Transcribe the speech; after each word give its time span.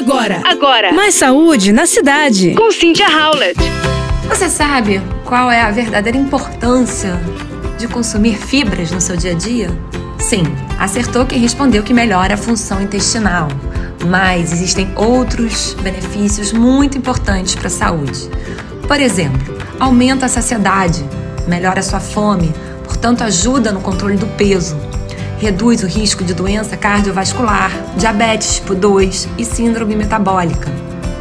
Agora, 0.00 0.40
agora. 0.46 0.92
Mais 0.94 1.14
saúde 1.14 1.72
na 1.72 1.84
cidade. 1.84 2.54
Com 2.54 2.72
Cynthia 2.72 3.06
Howlett. 3.06 3.60
Você 4.30 4.48
sabe 4.48 4.98
qual 5.26 5.50
é 5.50 5.60
a 5.60 5.70
verdadeira 5.70 6.16
importância 6.16 7.20
de 7.76 7.86
consumir 7.86 8.38
fibras 8.38 8.90
no 8.90 8.98
seu 8.98 9.14
dia 9.14 9.32
a 9.32 9.34
dia? 9.34 9.68
Sim, 10.18 10.44
acertou 10.78 11.26
quem 11.26 11.38
respondeu 11.38 11.82
que 11.82 11.92
melhora 11.92 12.32
a 12.32 12.38
função 12.38 12.80
intestinal. 12.80 13.48
Mas 14.08 14.54
existem 14.54 14.90
outros 14.96 15.76
benefícios 15.82 16.50
muito 16.50 16.96
importantes 16.96 17.54
para 17.54 17.66
a 17.66 17.70
saúde. 17.70 18.30
Por 18.88 18.98
exemplo, 18.98 19.54
aumenta 19.78 20.24
a 20.24 20.30
saciedade, 20.30 21.04
melhora 21.46 21.80
a 21.80 21.82
sua 21.82 22.00
fome, 22.00 22.50
portanto 22.84 23.22
ajuda 23.22 23.70
no 23.70 23.82
controle 23.82 24.16
do 24.16 24.26
peso 24.28 24.74
reduz 25.40 25.82
o 25.82 25.86
risco 25.86 26.22
de 26.22 26.34
doença 26.34 26.76
cardiovascular, 26.76 27.72
diabetes 27.96 28.56
tipo 28.56 28.74
2 28.74 29.28
e 29.38 29.44
síndrome 29.44 29.96
metabólica. 29.96 30.70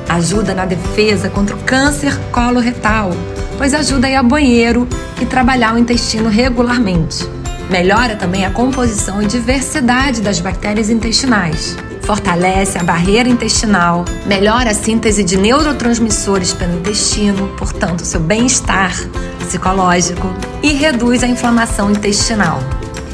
Ajuda 0.10 0.54
na 0.54 0.66
defesa 0.66 1.30
contra 1.30 1.56
o 1.56 1.60
câncer 1.60 2.16
coloretal, 2.32 3.12
pois 3.58 3.74
ajuda 3.74 4.08
a 4.08 4.10
ir 4.10 4.16
ao 4.18 4.24
banheiro 4.24 4.88
e 5.22 5.26
trabalhar 5.26 5.74
o 5.74 5.78
intestino 5.78 6.30
regularmente. 6.30 7.26
Melhora 7.70 8.16
também 8.16 8.46
a 8.46 8.52
composição 8.52 9.22
e 9.22 9.26
diversidade 9.26 10.22
das 10.22 10.42
bactérias 10.42 10.90
intestinais. 10.90 11.78
Fortalece 12.02 12.78
a 12.78 12.84
barreira 12.84 13.30
intestinal, 13.30 14.04
melhora 14.26 14.72
a 14.72 14.74
síntese 14.74 15.24
de 15.24 15.38
neurotransmissores 15.38 16.52
pelo 16.52 16.80
intestino, 16.80 17.48
portanto, 17.56 18.04
seu 18.04 18.20
bem-estar 18.20 18.94
psicológico, 19.40 20.34
e 20.62 20.74
reduz 20.74 21.24
a 21.24 21.28
inflamação 21.28 21.92
intestinal. 21.92 22.60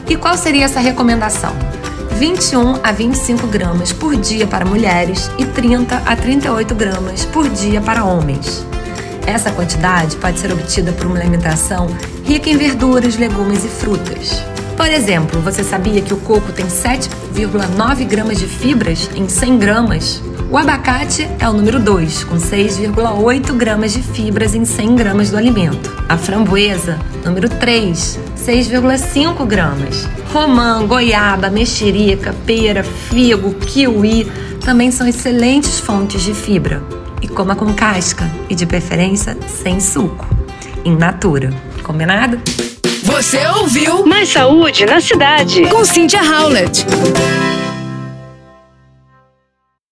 E 0.07 0.15
qual 0.15 0.37
seria 0.37 0.65
essa 0.65 0.79
recomendação? 0.79 1.53
21 2.17 2.79
a 2.83 2.91
25 2.91 3.47
gramas 3.47 3.91
por 3.91 4.15
dia 4.15 4.47
para 4.47 4.63
mulheres 4.63 5.29
e 5.37 5.45
30 5.45 5.97
a 6.05 6.15
38 6.15 6.73
gramas 6.75 7.25
por 7.25 7.49
dia 7.49 7.81
para 7.81 8.05
homens. 8.05 8.65
Essa 9.25 9.51
quantidade 9.51 10.15
pode 10.17 10.39
ser 10.39 10.51
obtida 10.53 10.91
por 10.91 11.07
uma 11.07 11.17
alimentação 11.17 11.87
rica 12.23 12.49
em 12.49 12.57
verduras, 12.57 13.17
legumes 13.17 13.65
e 13.65 13.67
frutas. 13.67 14.43
Por 14.77 14.87
exemplo, 14.87 15.41
você 15.41 15.63
sabia 15.63 16.01
que 16.01 16.13
o 16.13 16.17
coco 16.17 16.51
tem 16.51 16.67
7,9 16.67 18.05
gramas 18.05 18.37
de 18.37 18.45
fibras 18.45 19.09
em 19.15 19.27
100 19.27 19.57
gramas? 19.57 20.21
O 20.49 20.57
abacate 20.57 21.27
é 21.40 21.49
o 21.49 21.54
número 21.54 21.79
2, 21.79 22.24
com 22.26 22.35
6,8 22.35 23.51
gramas 23.54 23.93
de 23.93 24.01
fibras 24.01 24.54
em 24.54 24.63
100 24.63 24.96
gramas 24.96 25.32
do 25.32 25.37
alimento. 25.37 25.91
A 26.07 26.18
framboesa, 26.18 26.99
número 27.26 27.49
3, 27.49 28.20
6,5 28.37 29.46
gramas. 29.46 30.07
Romã, 30.32 30.85
goiaba, 30.85 31.49
mexerica, 31.49 32.34
pera, 32.46 32.84
figo, 32.84 33.55
kiwi 33.55 34.32
também 34.63 34.91
são 34.91 35.07
excelentes 35.07 35.79
fontes 35.79 36.21
de 36.21 36.34
fibra. 36.34 36.82
E 37.21 37.27
coma 37.27 37.55
com 37.55 37.74
casca 37.74 38.30
e, 38.49 38.55
de 38.55 38.65
preferência, 38.65 39.37
sem 39.48 39.80
suco. 39.80 40.27
In 40.84 40.96
natura. 40.96 41.52
Combinado? 41.84 42.40
Você 43.04 43.46
ouviu 43.48 44.05
Mais 44.05 44.30
saúde 44.30 44.85
na 44.85 44.99
cidade. 44.99 45.68
Com 45.68 45.84
Cynthia 45.85 46.21
Howlett. 46.21 46.85